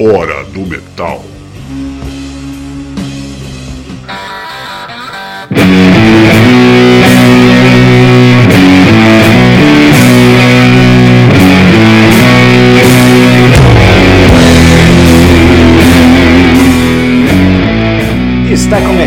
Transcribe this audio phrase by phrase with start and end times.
[0.00, 1.24] Hora do Metal.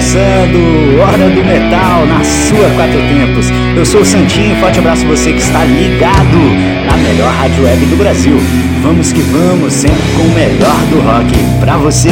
[0.01, 3.51] Começando Hora do Metal na sua Quatro Tempos.
[3.75, 6.39] Eu sou o Santinho, forte abraço você que está ligado
[6.87, 8.35] na melhor rádio web do Brasil.
[8.81, 12.09] Vamos que vamos, sempre com o melhor do rock pra você.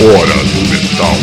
[0.00, 1.16] Hora do Metal.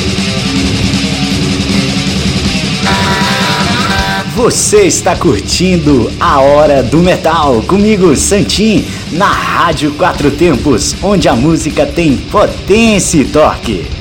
[4.35, 11.33] Você está curtindo a Hora do Metal comigo, Santim, na Rádio Quatro Tempos, onde a
[11.33, 13.94] música tem potência e torque.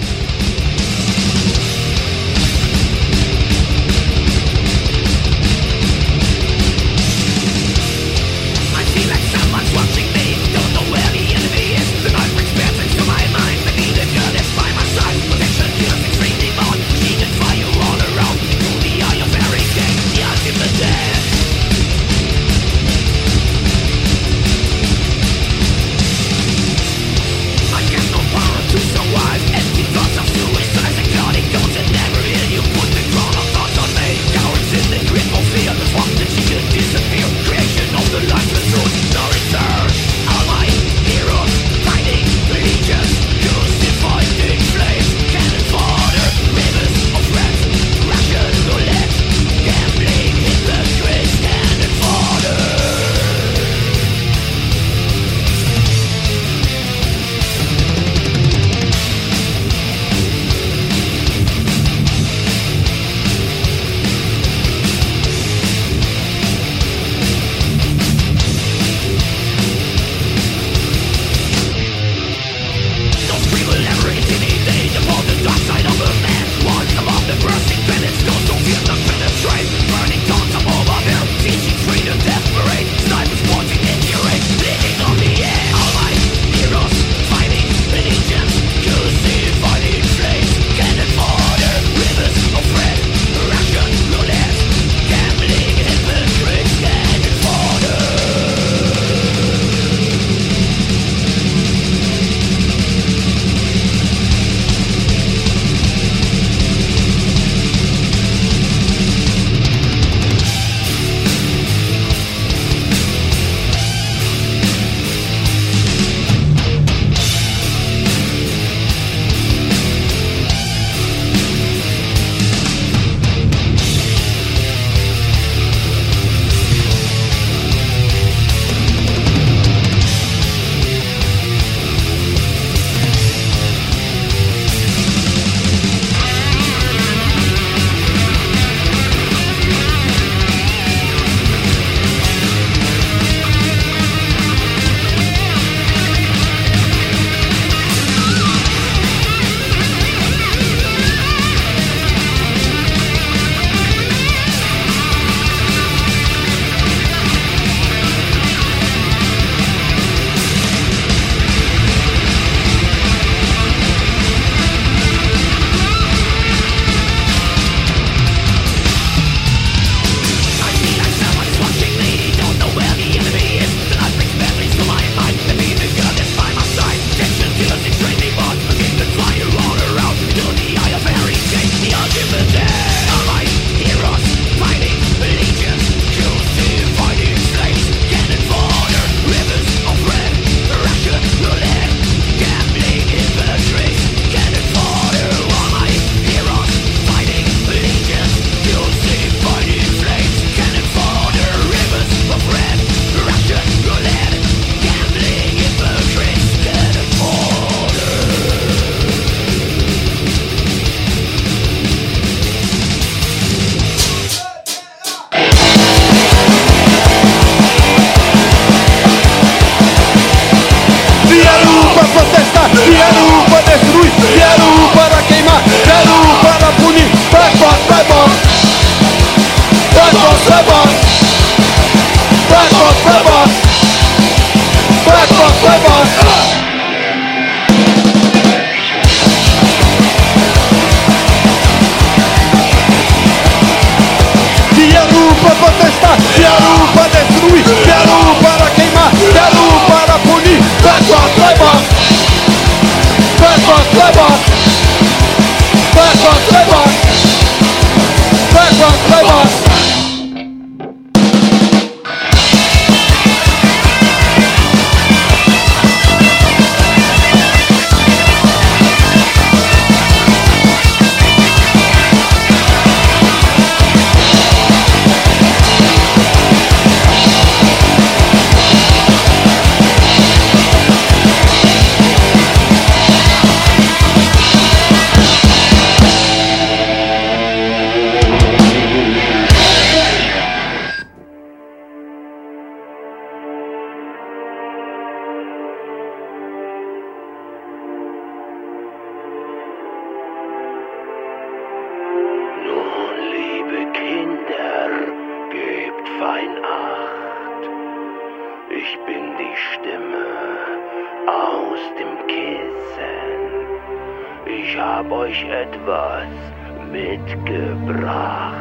[317.45, 318.55] gebracht,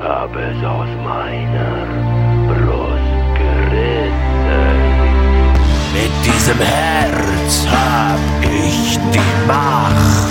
[0.00, 1.86] hab es aus meiner
[2.48, 4.78] Brust gerissen.
[5.92, 10.27] Mit diesem Herz hab ich die Macht.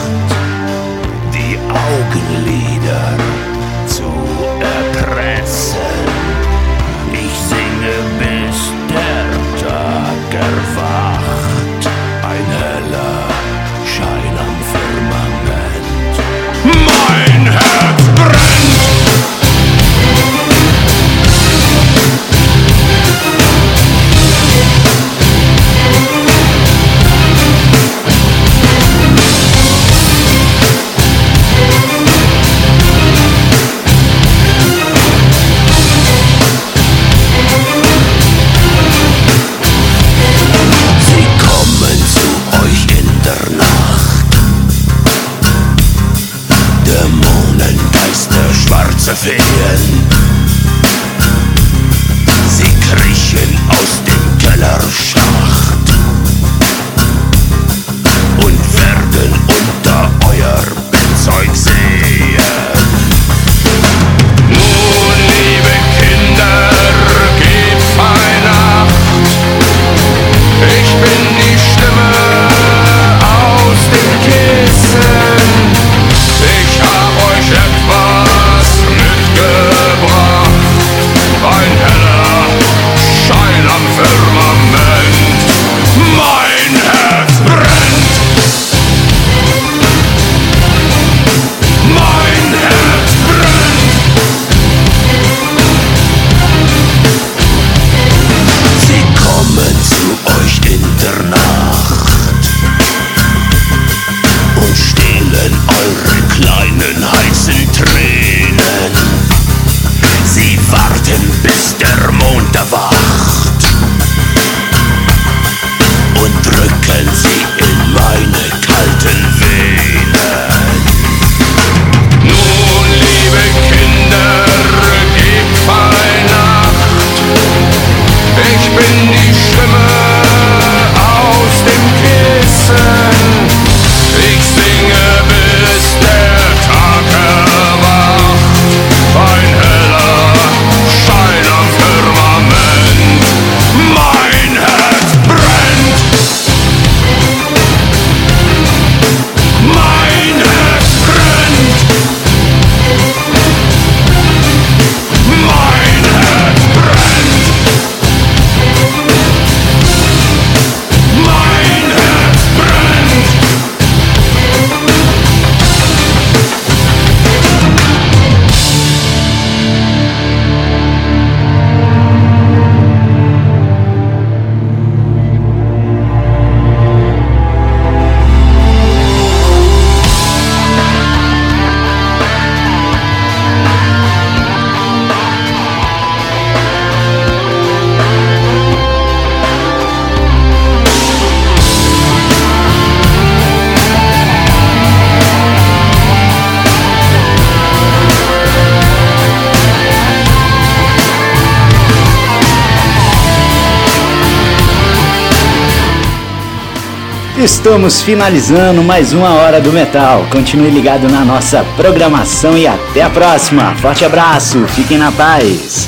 [207.48, 210.27] Estamos finalizando mais uma hora do metal.
[210.29, 213.74] Continue ligado na nossa programação e até a próxima.
[213.77, 215.88] Forte abraço, fiquem na paz.